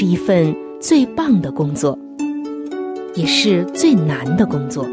[0.00, 1.98] 是一份最棒的工作，
[3.16, 4.86] 也是最难的工作。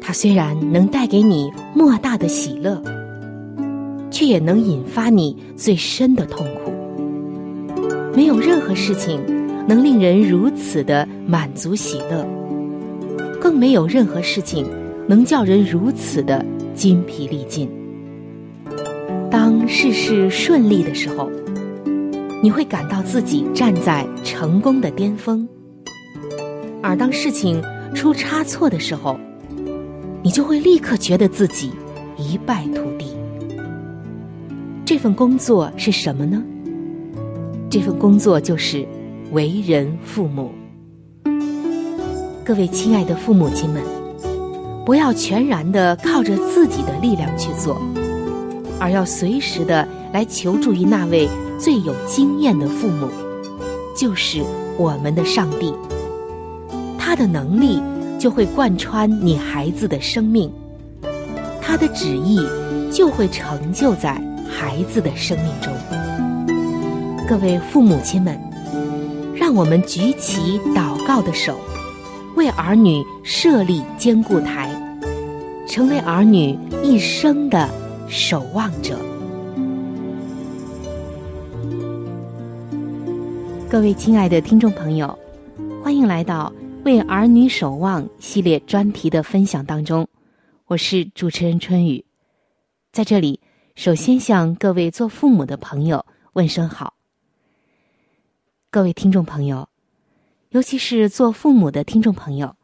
[0.00, 2.82] 它虽然能带给你莫大的喜乐，
[4.10, 6.72] 却也能引发你最深的痛苦。
[8.16, 9.20] 没有任何事情
[9.68, 12.26] 能令人如此的满足喜乐，
[13.38, 14.66] 更没有任何事情
[15.06, 16.42] 能叫人如此的
[16.74, 17.68] 筋疲力尽。
[19.30, 21.30] 当事事顺利的时候。
[22.42, 25.48] 你会感到自己站在成功的巅峰，
[26.82, 27.62] 而当事情
[27.94, 29.16] 出差错的时候，
[30.24, 31.70] 你就会立刻觉得自己
[32.16, 33.16] 一败涂地。
[34.84, 36.42] 这份工作是什么呢？
[37.70, 38.84] 这份工作就是
[39.30, 40.50] 为人父母。
[42.44, 43.80] 各位亲爱的父母亲们，
[44.84, 47.80] 不要全然的靠着自己的力量去做，
[48.80, 51.28] 而要随时的来求助于那位。
[51.62, 53.08] 最有经验的父母，
[53.94, 54.42] 就是
[54.76, 55.72] 我们的上帝。
[56.98, 57.80] 他的能力
[58.18, 60.52] 就会贯穿你孩子的生命，
[61.60, 62.40] 他的旨意
[62.90, 64.20] 就会成就在
[64.50, 65.72] 孩子的生命中。
[67.28, 68.36] 各位父母亲们，
[69.32, 71.56] 让我们举起祷告的手，
[72.34, 74.68] 为儿女设立坚固台，
[75.68, 77.68] 成为儿女一生的
[78.08, 78.98] 守望者。
[83.72, 85.18] 各位亲爱的听众朋友，
[85.82, 86.52] 欢迎来到
[86.84, 90.06] 《为儿女守望》系列专题的分享当中。
[90.66, 92.04] 我是主持人春雨，
[92.92, 93.40] 在这里
[93.74, 96.92] 首先向各位做父母的朋友问声好。
[98.70, 99.66] 各位听众朋友，
[100.50, 102.54] 尤其是做父母的听众朋友，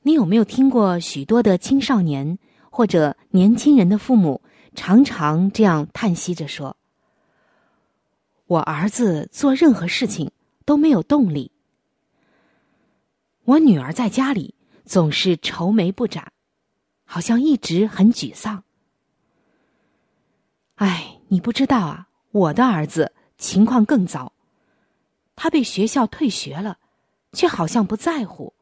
[0.00, 2.38] 你有没有听过许多的青少年
[2.70, 4.40] 或者年轻人的父母
[4.74, 6.74] 常常这样叹息着说？
[8.46, 10.30] 我儿子做任何事情
[10.64, 11.50] 都没有动力。
[13.44, 16.32] 我女儿在家里总是愁眉不展，
[17.04, 18.64] 好像一直很沮丧。
[20.76, 24.32] 哎，你不知道啊，我的儿子情况更糟。
[25.36, 26.78] 他被学校退学了，
[27.32, 28.52] 却好像不在乎。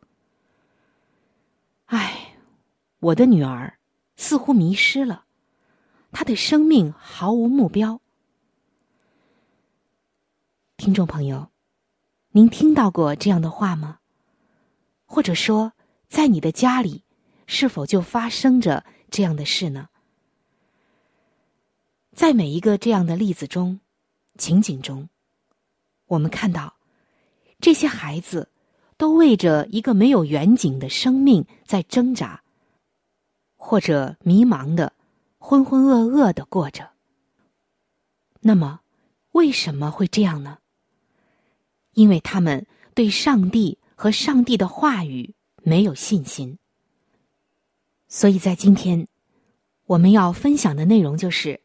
[1.86, 2.36] 哎，
[3.00, 3.78] 我的女儿
[4.16, 5.24] 似乎迷失了，
[6.10, 8.00] 她的生命毫无目标。
[10.82, 11.48] 听众朋友，
[12.32, 14.00] 您听到过这样的话吗？
[15.04, 15.74] 或者说，
[16.08, 17.04] 在你的家里，
[17.46, 19.90] 是否就发生着这样的事呢？
[22.16, 23.78] 在每一个这样的例子中、
[24.38, 25.08] 情景中，
[26.06, 26.74] 我们看到
[27.60, 28.50] 这些孩子
[28.96, 32.42] 都为着一个没有远景的生命在挣扎，
[33.54, 34.92] 或者迷茫的、
[35.38, 36.90] 浑浑噩噩的过着。
[38.40, 38.80] 那么，
[39.30, 40.58] 为什么会这样呢？
[41.94, 46.58] 因为他们对上帝和上帝的话语没有信心，
[48.08, 49.06] 所以在今天
[49.86, 51.60] 我们要分享的内容就是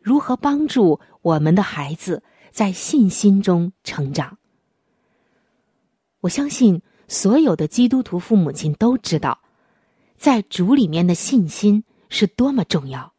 [0.00, 4.38] 如何帮助我们的孩子在信心中成长。
[6.20, 9.40] 我相信所有的基督徒父母亲都知道，
[10.16, 13.12] 在主里面的信心是多么重要。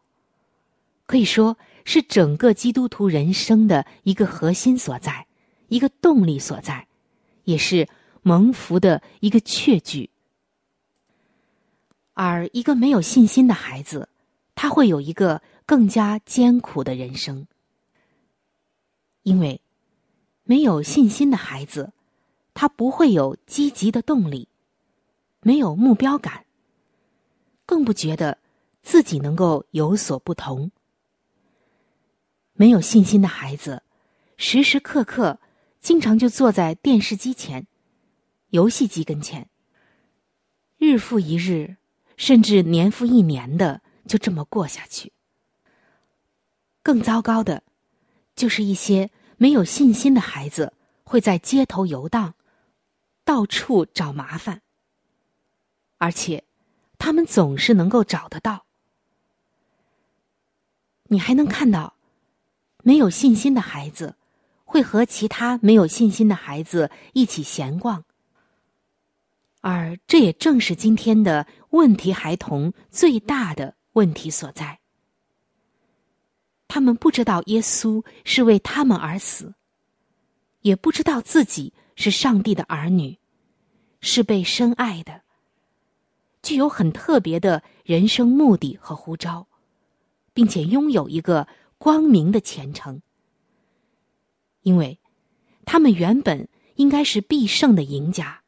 [1.06, 5.25] 可以说是整个基督徒人生的一个核心所在，
[5.68, 6.88] 一个动力所在，
[7.44, 7.88] 也是
[8.22, 10.10] 蒙福的一个确据。
[12.14, 14.08] 而一个没有信心的孩子，
[14.56, 17.46] 他会有一个更加艰苦的人生，
[19.24, 19.60] 因为
[20.44, 21.92] 没有信心的孩子，
[22.54, 24.48] 他不会有积极的动力，
[25.42, 26.46] 没有目标感，
[27.66, 28.38] 更不觉得
[28.82, 30.72] 自己能够有所不同。
[32.54, 33.84] 没有信心的孩子，
[34.38, 35.38] 时时刻刻
[35.86, 37.68] 经常就坐在电视机前、
[38.50, 39.48] 游戏机跟前，
[40.80, 41.78] 日复一日。
[42.18, 45.12] 甚至年复一年的就这么过下去。
[46.82, 47.62] 更糟糕的，
[48.38, 50.72] 就是一些没有信心的孩子
[51.04, 52.36] 会在街头游荡，
[53.26, 54.62] 到处找麻烦，
[55.98, 56.46] 而且
[56.98, 58.66] 他们总是能够找得到。
[61.08, 61.96] 你还能看到，
[62.82, 64.16] 没有信心的孩子
[64.66, 68.04] 会和其他没有信心的孩子一起闲逛。
[69.62, 74.80] 而这也正是今天的问题孩童最大的问题所在。
[76.68, 79.54] 他们不知道耶稣是为他们而死，
[80.62, 83.18] 也不知道自己是上帝的儿女，
[84.02, 85.22] 是被深爱的，
[86.44, 89.48] 具有很特别的人生目的和呼召，
[90.34, 91.48] 并且拥有一个
[91.78, 93.02] 光明的前程。
[94.66, 94.98] 因为，
[95.64, 98.42] 他们原本应该是必胜的赢家。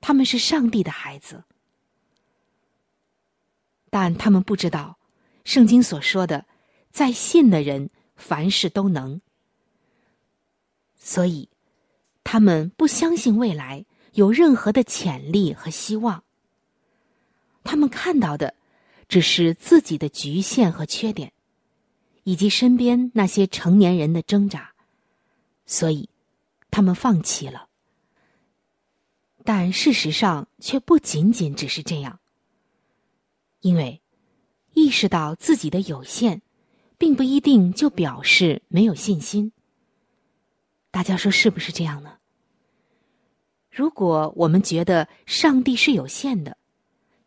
[0.00, 1.44] 他们是上帝的孩子，
[3.88, 4.98] 但他们不知道，
[5.44, 6.44] 圣经所说的，
[6.90, 9.20] 在信的人凡事都能。
[10.96, 11.48] 所以，
[12.24, 16.24] 他们不相信未来有任何的潜力和希望。
[17.62, 18.56] 他们看到的，
[19.06, 21.32] 只是自己的局限和缺点，
[22.24, 24.71] 以及身边那些成年人的挣扎，
[25.72, 26.10] 所以，
[26.70, 27.66] 他们放弃了。
[29.42, 32.20] 但事实上却不仅仅只是这样，
[33.60, 34.02] 因为
[34.74, 36.42] 意识到自己的有限，
[36.98, 39.50] 并不一定就表示没有信心。
[40.90, 42.18] 大家说是不是这样呢？
[43.70, 46.58] 如果我们觉得上帝是有限的，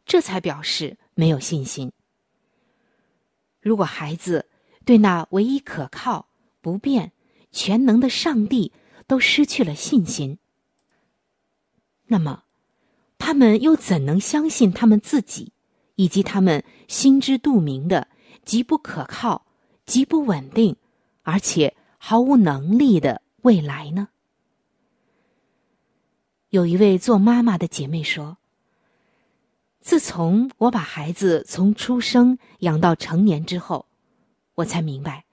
[0.05, 1.91] 这才表示没有信心。
[3.59, 4.47] 如果孩子
[4.85, 6.29] 对那唯一可靠、
[6.61, 7.11] 不变、
[7.55, 8.73] 全能的上帝
[9.07, 10.37] 都失去了信心，
[12.07, 12.43] 那么，
[13.17, 15.53] 他们又怎能相信他们自己，
[15.95, 18.09] 以及他们心知肚明的
[18.43, 19.45] 极不可靠、
[19.85, 20.75] 极不稳定，
[21.23, 24.09] 而且毫无能力的未来呢？
[26.49, 28.37] 有一位做妈妈的姐妹说
[29.79, 33.85] ：“自从我把孩子从出生养到成年之后，
[34.55, 35.23] 我才明白，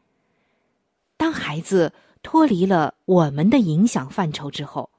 [1.16, 1.92] 当孩子
[2.22, 4.90] 脱离了我们的影响范畴之后。”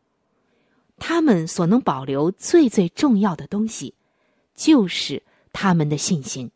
[0.99, 3.95] 他们所能保留最最重要的东西，
[4.55, 5.21] 就是
[5.51, 6.49] 他们的信心。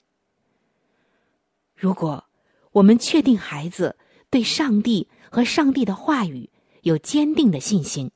[1.75, 2.23] 如果
[2.71, 3.97] 我们确定孩子
[4.29, 6.49] 对上帝和上帝的话语
[6.83, 8.11] 有坚定的信心，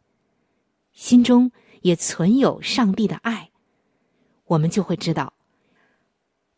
[0.93, 1.51] 心中
[1.81, 3.49] 也存有上帝的爱，
[4.45, 5.33] 我们就会知道，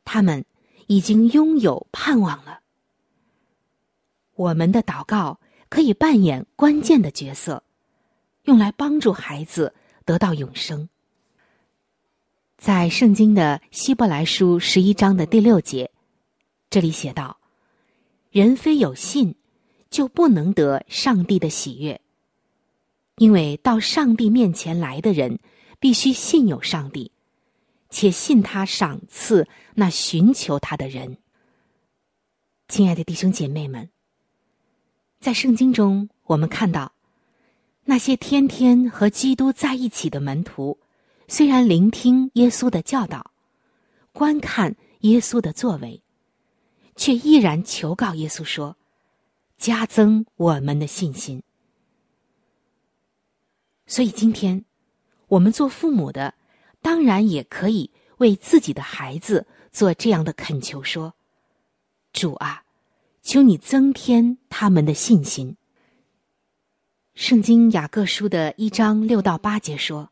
[0.03, 0.45] 他们
[0.87, 2.59] 已经拥有盼望了。
[4.35, 5.39] 我们的祷告
[5.73, 7.63] 可以扮演关键的角色。
[8.43, 9.73] 用来帮助孩子
[10.05, 10.87] 得到永生。
[12.59, 15.89] 在圣经的希伯来书十一章的第六节，
[16.69, 17.39] 这里写道
[18.29, 19.33] ：“人非有信，
[19.89, 21.99] 就不能得上帝的喜悦。
[23.15, 25.39] 因为到上帝面前来的人，
[25.79, 27.11] 必须信有上帝，
[27.89, 31.17] 且信他赏赐那寻求他的人。”
[32.69, 33.89] 亲爱的弟兄姐妹们，
[35.23, 36.91] 在圣经中，我们看到。
[37.85, 40.77] 那些天天和基督在一起的门徒，
[41.29, 43.31] 虽然聆听耶稣的教导，
[44.11, 46.03] 观看耶稣的作为，
[46.97, 48.75] 却依然求告耶稣说
[49.57, 51.41] ：“加增我们的信心。”
[53.87, 54.65] 所以今天，
[55.27, 56.33] 我们做父母的，
[56.81, 61.13] 当然也可以为自己的孩子做这样的恳求：说，
[62.11, 62.62] 主啊，
[63.23, 65.55] 求你增添他们的信心。
[67.15, 70.11] 圣经雅各书的一章六到八节说：“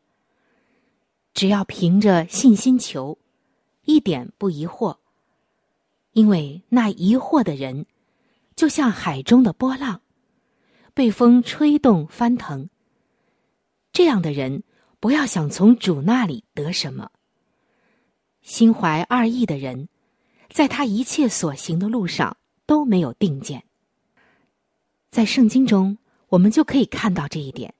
[1.34, 3.18] 只要凭着信心求，
[3.84, 4.96] 一点不疑惑，
[6.12, 7.84] 因为那疑惑的人，
[8.56, 10.00] 就像海中的波浪，
[10.94, 12.70] 被风吹动翻腾。
[13.92, 14.62] 这样的人，
[15.00, 17.10] 不要想从主那里得什么。
[18.40, 19.88] 心怀二意的人，
[20.48, 22.38] 在他一切所行的路上
[22.72, 23.64] 都没有定见。
[25.10, 25.98] 在圣经中，
[26.30, 27.74] 我们就可以看到这一点。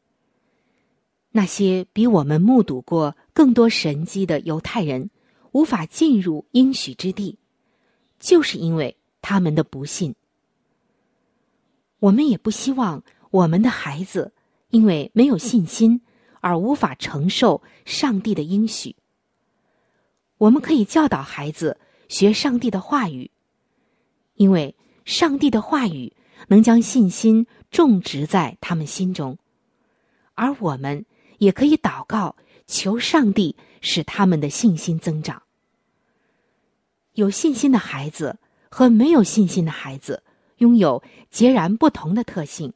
[1.31, 5.09] 那些比我们目睹过更多神迹的犹太人，
[5.53, 7.39] 无法进入应许之地，
[8.21, 10.15] 就是因为他们的不信。
[12.01, 14.35] 我们也不希望我们的孩子
[14.69, 16.03] 因为没有信心
[16.43, 18.95] 而无法承受上帝的应许。
[20.37, 21.81] 我们可以教导孩子
[22.11, 23.31] 学上帝的话语，
[24.35, 26.13] 因为上帝的话语
[26.49, 29.39] 能将信心种植在他们心中，
[30.35, 31.05] 而我们。
[31.39, 32.37] 也可以祷告，
[32.69, 35.43] 求上帝使他们的信心增长。
[37.15, 38.39] 有信心的孩子
[38.71, 40.23] 和没有信心的孩子
[40.59, 42.73] 拥有截然不同的特性。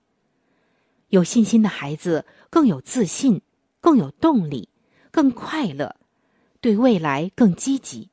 [1.11, 3.41] 有信心的孩子更有自信，
[3.81, 4.69] 更有动力，
[5.13, 5.95] 更快乐，
[6.61, 8.11] 对未来更积极，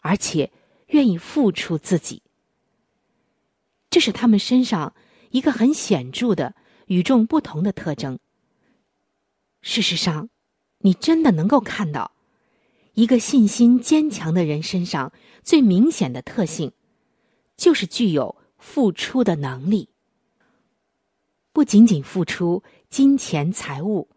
[0.00, 0.50] 而且
[0.86, 2.22] 愿意付出自己。
[3.94, 4.92] 这是他们身上
[5.30, 8.18] 一个很显著的与众不同的特征。
[9.62, 10.30] 事实上，
[10.78, 12.10] 你真的能够看到，
[12.94, 15.12] 一个信心坚强的人身上
[15.44, 16.72] 最明显的特性，
[17.56, 19.90] 就是具有付出的能力。
[21.52, 24.08] 不仅仅付出金钱财物，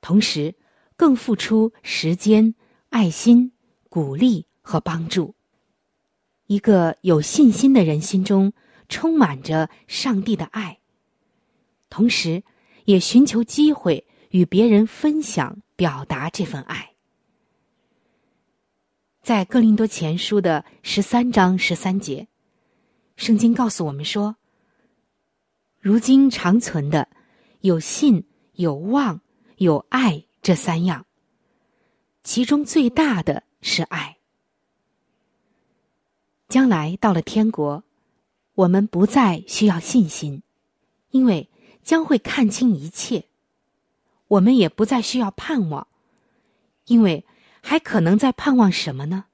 [0.00, 0.54] 同时
[0.94, 2.54] 更付出时间、
[2.90, 3.50] 爱心、
[3.88, 5.34] 鼓励和帮助。
[6.46, 8.52] 一个有信心的人心中
[8.88, 10.78] 充满着上帝的爱，
[11.88, 12.42] 同时
[12.84, 14.06] 也寻求机会。
[14.30, 16.92] 与别人分享、表达这份爱，
[19.22, 22.28] 在《哥林多前书》的十三章十三节，
[23.16, 24.36] 圣经告诉我们说
[25.80, 27.08] ：“如今长存的
[27.60, 29.22] 有信、有望、
[29.56, 31.06] 有爱这三样，
[32.22, 34.18] 其中最大的是爱。
[36.48, 37.84] 将来到了天国，
[38.56, 40.42] 我们不再需要信心，
[41.10, 41.48] 因为
[41.82, 43.24] 将会看清一切。”
[44.28, 45.86] 我们也不再需要盼望，
[46.86, 47.24] 因为
[47.62, 49.26] 还可能在盼望什么呢？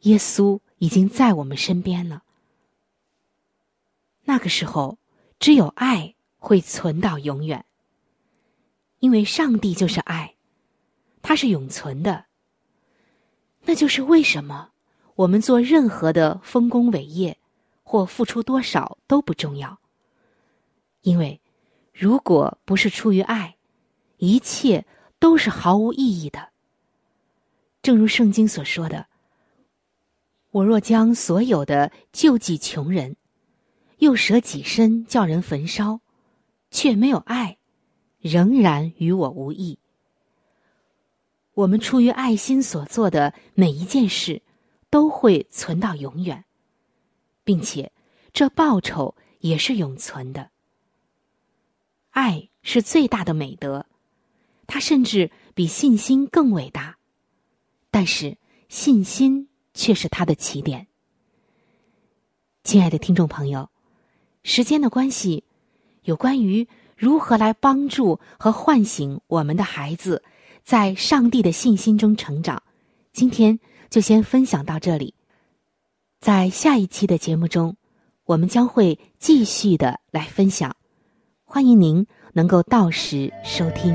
[0.00, 2.22] 耶稣已经在我们身边了。
[4.24, 4.96] 那个时候，
[5.38, 7.66] 只有爱会存到永远，
[9.00, 10.36] 因为上帝就是爱，
[11.20, 12.24] 它是永存的。
[13.64, 14.70] 那就是为什么
[15.16, 17.36] 我们做任何的丰功伟业
[17.88, 19.80] 或付出多少都不重要，
[21.00, 21.40] 因为
[21.94, 23.54] 如果不是出于爱。
[24.20, 24.84] 一切
[25.20, 26.48] 都是毫无意义的。
[27.82, 29.06] 正如圣经所说的
[30.50, 33.16] ：“我若将所有的救济穷人，
[33.98, 36.00] 又舍己身叫人焚烧，
[36.72, 37.58] 却没有爱，
[38.18, 39.78] 仍然与我无益。”
[41.54, 44.42] 我们出于爱心所做的每一件事，
[44.90, 46.44] 都会存到永远，
[47.48, 47.90] 并且
[48.34, 50.50] 这报酬也是永存的。
[52.10, 53.86] 爱是最大的美德。
[54.66, 56.98] 它甚至比信心更伟大，
[57.90, 58.36] 但是
[58.68, 60.88] 信心却是它的起点。
[62.64, 63.70] 亲爱的听众朋友，
[64.42, 65.44] 时间的关系，
[66.02, 70.22] 有关于如何来帮助和唤醒我们的孩子
[70.62, 72.62] 在上帝的信心中成长，
[73.10, 75.14] 今天就先分享到这里。
[76.20, 77.76] 在下一期的节目中，
[78.24, 80.74] 我们将会继续的来分享，
[81.44, 83.94] 欢迎您能够到时收听。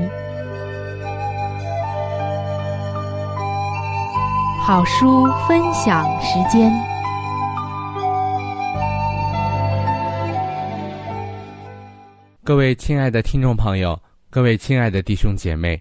[4.58, 6.72] 好书分享时间。
[12.42, 14.00] 各位亲爱的听众朋友，
[14.30, 15.80] 各位亲爱的弟兄姐妹，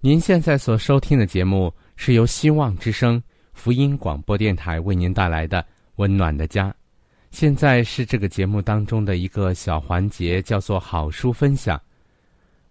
[0.00, 3.20] 您现在所收听的节目是由希望之声
[3.52, 5.60] 福音广播电台为您带来的
[6.00, 6.70] 《温暖的家》。
[7.30, 11.78] 现在是这个节目当中的一个小环节，叫做好书分享。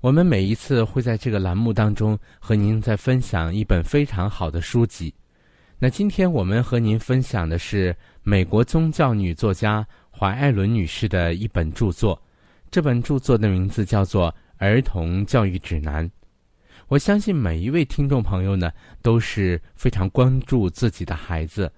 [0.02, 5.14] 我们每一次会在这个栏目当中和您在分享一本非常好的书籍。
[5.78, 12.20] 那今天我们和您分享的是美国宗教女作家怀艾伦女士的一本著作，
[12.72, 16.06] 这本著作的名字叫做《儿童教育指南》。
[16.88, 18.72] 我相信每一位听众朋友呢
[19.04, 21.72] 都是非常关注自己的孩子，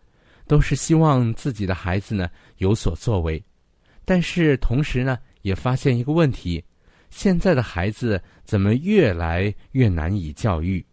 [0.51, 3.41] 都是希望自己的孩子呢有所作为，
[4.03, 6.62] 但是同时呢也发现一个问题：
[7.10, 10.86] 现在的孩子怎么越来越难以教育？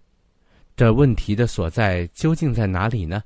[0.77, 3.21] 这问题的所在究竟在哪里呢？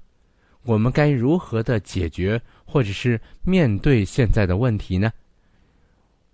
[0.62, 5.12] 我们该如何的解决，或者是面对现在的问题呢？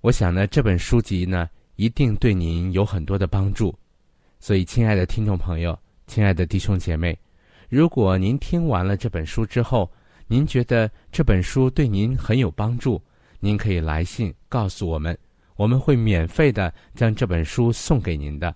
[0.01, 3.77] 我想呢，这本书籍呢，一定对您有很多的帮助。
[4.39, 5.77] 所以，亲爱的听众朋友，
[6.07, 7.19] 亲爱的弟兄姐妹，
[7.69, 9.91] 如果您听完了这本书之后，
[10.27, 13.03] 您觉得这本书对您很有帮助，
[13.41, 15.17] 您可以来信告诉我们，
[15.55, 18.55] 我们会免费的将这本书送给您的。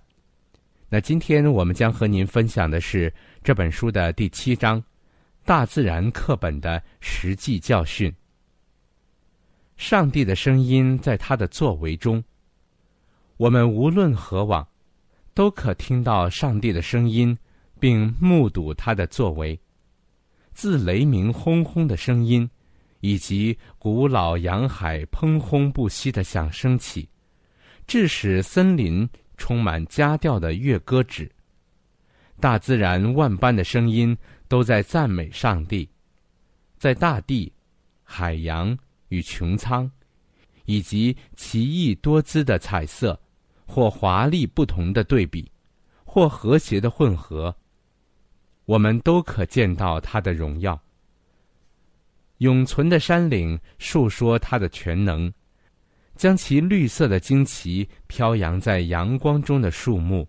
[0.88, 4.80] 那今天我们将和您分享的是这本书的第七章
[5.44, 8.10] 《大自然课本的实际教训》。
[9.76, 12.22] 上帝的声音在他的作为中，
[13.36, 14.66] 我们无论何往，
[15.34, 17.36] 都可听到上帝的声音，
[17.82, 19.58] 并目睹他的作为。
[20.52, 22.48] 自雷鸣轰轰的声音，
[23.00, 27.08] 以及古老洋海砰轰不息的响声起，
[27.84, 31.28] 致使森林充满佳调的乐歌纸。
[32.38, 35.88] 大自然万般的声音都在赞美上帝，
[36.78, 37.52] 在大地、
[38.04, 39.90] 海洋与穹苍，
[40.66, 43.20] 以及奇异多姿的彩色，
[43.66, 45.50] 或华丽不同的对比，
[46.04, 47.52] 或和谐的混合。
[48.72, 50.80] 我们都可见到他的荣耀。
[52.38, 55.30] 永存的山岭述说他的全能，
[56.16, 60.26] 将其绿色的旌旗飘扬在阳光中的树木，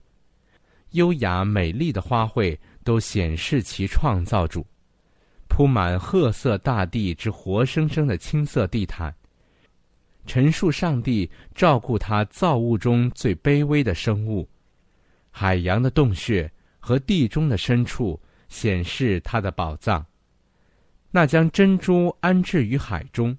[0.91, 4.65] 优雅美丽的花卉都显示其创造主。
[5.47, 9.15] 铺满褐色大地之活生生的青色地毯，
[10.25, 14.45] 陈述上帝照顾他造物中最卑微的生物，
[15.31, 16.51] 海洋的洞穴。
[16.85, 18.19] 和地中的深处
[18.53, 20.05] 显示他的宝藏。
[21.10, 23.36] 那将珍珠安置于海中，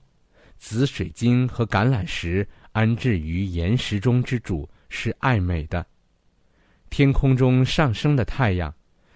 [0.59, 5.87] 紫水晶和橄榄石安置于岩石中之主是爱美的。
[6.91, 8.75] 天空中上升的太阳，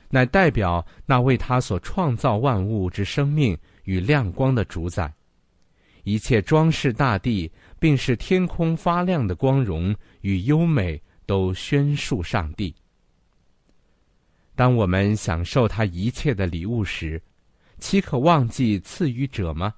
[0.09, 5.13] 乃代表那为他所创造万物之生命与亮光的主宰。
[6.05, 7.51] 一切装饰大地，
[7.81, 12.73] 并使天空发亮的光荣与优美，都宣述上帝。
[14.59, 17.23] 当我们享受他一切的礼物时，
[17.79, 19.73] 岂可忘记赐予者吗？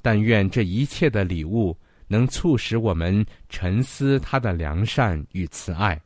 [0.00, 6.00] 但愿这一切的礼物能促使我们沉思他的良善与慈爱。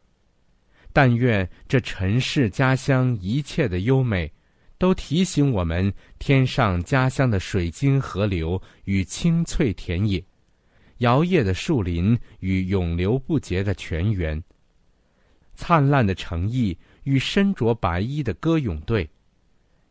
[0.94, 4.32] 但愿这尘世家乡一切的优美，
[4.78, 10.24] 都提醒我们天上家乡的水晶河流与青翠田野，
[11.00, 14.42] 摇曳的树林与永流不竭的泉源，
[15.54, 16.74] 灿烂的诚意。
[17.04, 19.08] 与身着白衣的歌咏队，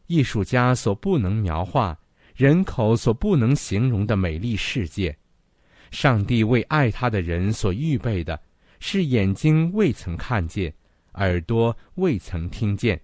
[0.07, 1.97] 艺术家所不能描画、
[2.35, 5.15] 人口所不能形容的美丽世界，
[5.91, 8.39] 上帝为爱他的人所预备的，
[8.79, 10.73] 是眼睛未曾看见、
[11.15, 12.99] 耳朵未曾听见、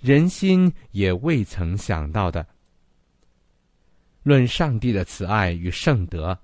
[0.00, 2.46] 人心也未曾想到的。
[4.24, 6.38] 论上帝的慈爱与圣德，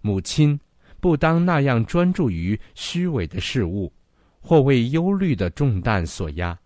[0.00, 0.58] 母亲
[1.00, 3.92] 不当那样专注于虚伪的事物。
[4.46, 6.56] 或为忧虑的重担所压，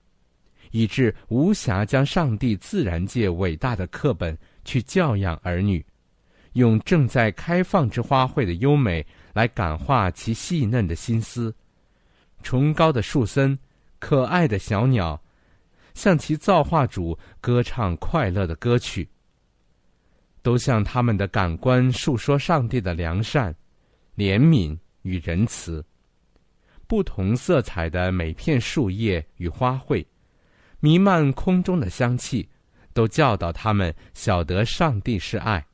[0.70, 5.82] 以致无暇将上帝自然界伟大的课本去教养儿女，
[6.52, 11.54] 用正在开放之花卉的优美来感化其细嫩的心思。
[12.42, 13.58] 崇高的树森，
[13.98, 15.18] 可爱的小鸟，
[15.94, 19.08] 向其造化主歌唱快乐的歌曲，
[20.42, 23.56] 都向他们的感官述说上帝的良善、
[24.18, 25.82] 怜悯与仁慈。
[26.90, 30.05] 不同色彩的每片树叶与花卉，
[30.81, 32.48] 弥漫空中的香气，
[32.92, 35.64] 都教导他们晓得上帝是爱。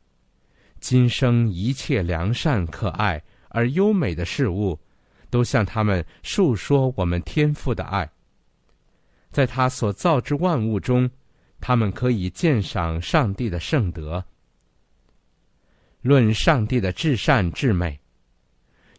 [0.78, 4.78] 今生一切良善、可爱而优美的事物，
[5.30, 8.06] 都向他们述说我们天赋的爱。
[9.30, 11.10] 在他所造之万物中，
[11.62, 14.22] 他们可以鉴赏上帝的圣德。
[16.02, 17.98] 论上帝的至善至美，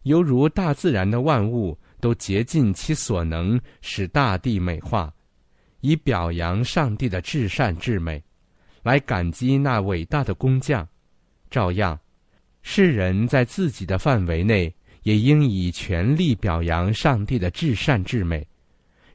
[0.01, 1.77] 犹如大自然的万物。
[1.99, 5.13] 都竭尽其所能使大地美化，
[5.81, 8.23] 以表扬上帝的至善至美，
[8.83, 10.87] 来感激那伟大的工匠。
[11.49, 11.99] 照样，
[12.61, 18.45] 世人在自己的范围内也应以全力表扬上帝的至善至美，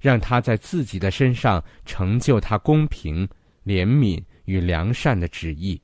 [0.01, 3.29] 让他在自己的身上成就他公平、
[3.65, 5.81] 怜悯与良善的旨意。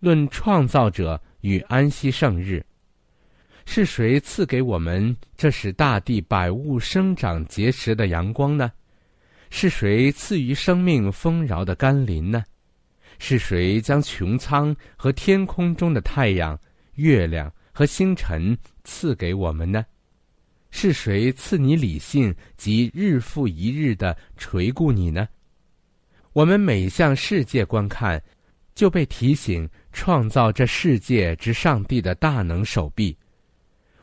[0.00, 2.64] 论创造者与安息圣日。
[3.66, 8.70] 是谁赐给我们这使大地百物生长结实的阳光呢？
[9.50, 12.44] 是谁赐予生命丰饶的甘霖呢？
[13.18, 16.58] 是谁将穹苍和天空中的太阳、
[16.94, 19.84] 月亮和星辰赐给我们呢？
[20.70, 25.28] 是谁赐你理性及日复一日的垂顾你呢？
[26.32, 28.20] 我们每向世界观看，
[28.74, 33.16] 就被提醒创造这世界之上帝的大能手臂。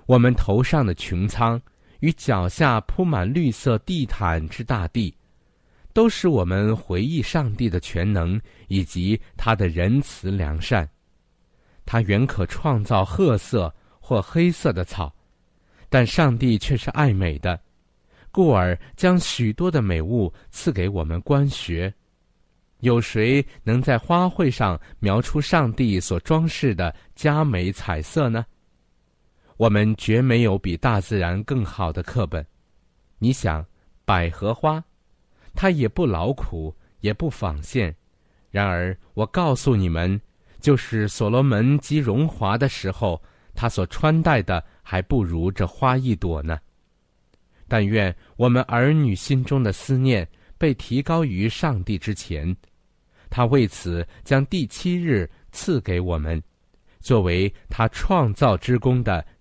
[0.05, 1.61] 我们头上的穹苍
[1.99, 5.15] 与脚下铺满绿色地毯之大地，
[5.93, 10.89] 都使我们回忆上帝的全能以及他的仁慈良善。
[11.85, 15.13] 他原可创造褐色或黑色的草，
[15.89, 17.59] 但上帝却是爱美的，
[18.31, 21.93] 故而将许多的美物赐给我们观学。
[22.79, 28.43] 有谁能在花卉上描出上帝所装饰的佳美彩色呢？
[29.61, 32.43] 我们绝没有比大自然更好的课本。
[33.19, 33.63] 你想，
[34.03, 34.83] 百合花，
[35.53, 37.95] 它也不劳苦，也不纺线。
[38.49, 40.19] 然而，我告诉你们，
[40.59, 43.21] 就是所罗门极荣华的时候，
[43.53, 46.57] 他所穿戴的还不如这花一朵呢。
[47.67, 52.57] 但愿我们儿女心中的思念被提高于上帝之前。
[53.29, 56.41] 他为此将第七日赐给我们，
[56.99, 59.23] 作为他创造之功的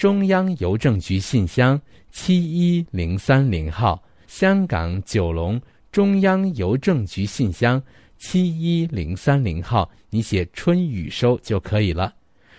[0.00, 1.78] 中央邮政局信箱
[2.10, 5.60] 七一零三零号，香港九龙
[5.92, 7.82] 中央邮政局信箱
[8.16, 12.14] 七一零三零号，你写“春雨收”就可以了。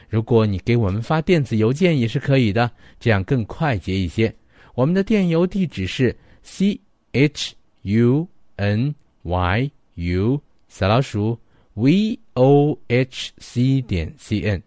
[0.08, 4.32] 如果你给我们发电子邮件也是可以的，这样更快捷一些。
[4.76, 6.80] 我们的电邮地址是 c
[7.12, 8.28] h u
[8.58, 11.36] n y u 小老鼠。
[11.74, 14.62] v o h c 点 c n，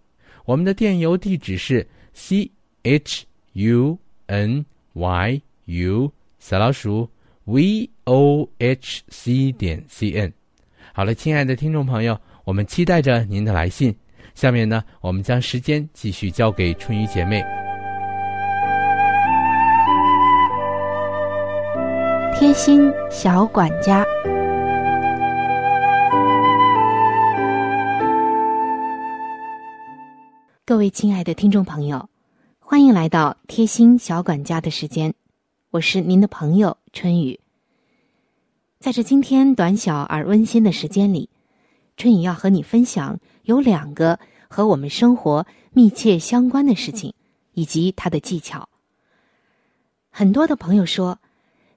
[0.45, 2.51] 我们的电邮地址是 c
[2.85, 7.09] h u n y u 小老鼠
[7.45, 10.33] v o h c 点 c n。
[10.93, 13.95] 好了，亲爱的听众朋友，我们期待着您的来信。
[14.35, 17.43] 下面呢，我们将时间继续交给春雨姐妹。
[22.37, 24.05] 贴心小管家。
[30.67, 32.09] 各位亲爱的听众朋友，
[32.67, 35.13] 欢迎来到贴心小管家的时间，
[35.71, 37.39] 我是您的朋友春雨。
[38.81, 41.29] 在这今天短小而温馨的时间里，
[41.99, 47.13] 春雨要和你分享有两个和我们生活密切相关的事情，
[47.53, 48.67] 以及它的技巧。
[50.09, 51.19] 很多的朋友说，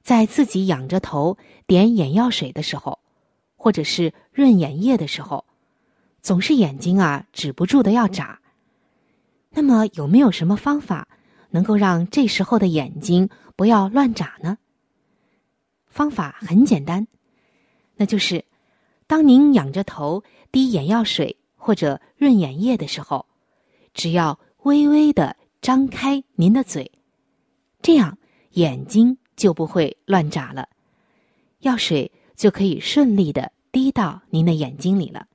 [0.02, 2.97] 在自己仰着头点眼药水的时候，
[3.58, 5.43] 或者是润眼液的时候，
[6.21, 8.39] 总是眼睛啊止不住的要眨。
[9.57, 11.07] 那么有没有什么方法
[11.49, 14.59] 能够让这时候的眼睛不要乱眨呢？
[15.87, 17.07] 方法很简单，
[17.95, 18.45] 那就是
[19.07, 23.25] 当您仰着头滴眼药水或者润眼液的时候，
[23.95, 26.91] 只要微微的张开您的嘴，
[27.81, 28.15] 这样
[28.51, 30.69] 眼睛就不会乱眨了，
[31.61, 35.25] 药水就可以顺利的滴到您的眼睛里了。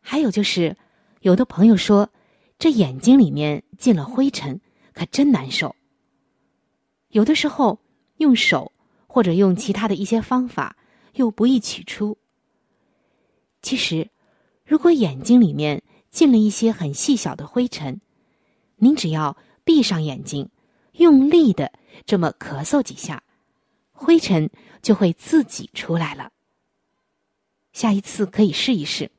[0.00, 0.74] 还有就是，
[1.20, 2.08] 有的朋友说。
[2.58, 4.60] 这眼睛里面进了灰尘，
[4.92, 5.76] 可真难受。
[7.10, 7.78] 有的时候
[8.16, 8.72] 用手
[9.06, 10.76] 或者用其他的一些方法，
[11.14, 12.18] 又不易取出。
[13.62, 14.10] 其实，
[14.64, 18.00] 如果眼睛里面进了一些很细小的灰尘，
[18.76, 20.50] 您只要闭上眼睛，
[20.94, 21.72] 用力的
[22.06, 23.22] 这么咳嗽几下，
[23.92, 24.50] 灰尘
[24.82, 26.32] 就会自己出来了。
[27.72, 29.12] 下一次可以试一试，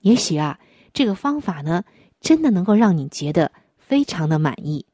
[0.00, 0.58] 也许啊，
[0.92, 1.84] 这个方法呢。
[2.24, 4.86] 真的能够让你觉得非常的满意。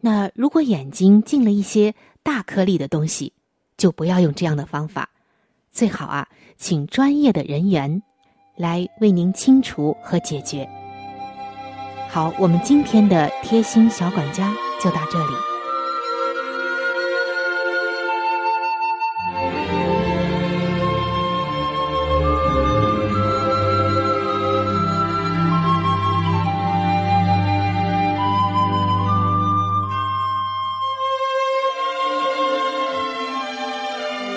[0.00, 3.32] 那如果眼睛进了一些大颗粒的东西，
[3.78, 5.08] 就不要用这样的方法，
[5.72, 8.02] 最好啊，请专业的人员
[8.56, 10.68] 来为您清除和解决。
[12.10, 15.51] 好，我们今天的贴心小管家就到这里。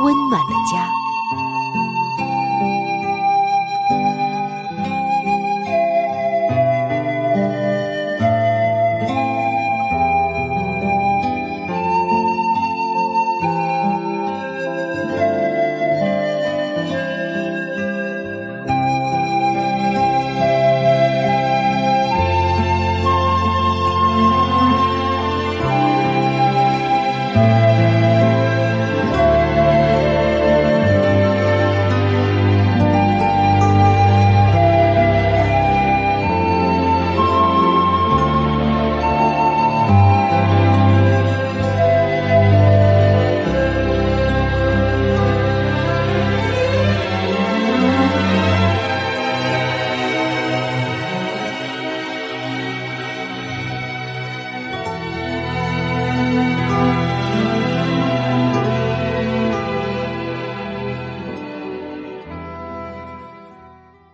[0.00, 1.03] 温暖的家。